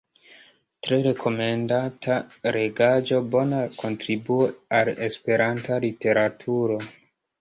[0.85, 2.15] Tre rekomendata
[2.57, 6.81] legaĵo, bona kontribuo al la Esperanta literaturo.